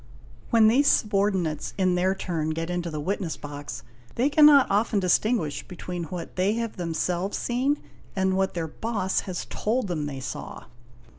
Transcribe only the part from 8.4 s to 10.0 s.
their' boss" has told